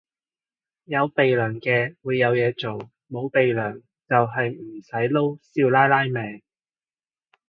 [0.85, 6.41] 有鼻樑嘅會有嘢做，冇鼻樑就係唔使撈少奶奶命